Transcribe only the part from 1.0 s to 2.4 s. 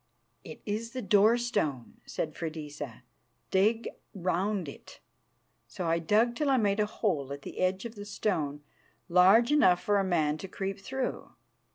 door stone," said